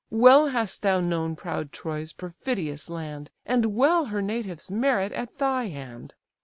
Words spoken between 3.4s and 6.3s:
And well her natives merit at thy hand!